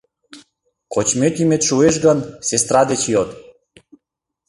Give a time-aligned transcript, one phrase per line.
[0.93, 3.29] Кочмет-йӱмет шуэш гын, сестра деч йод.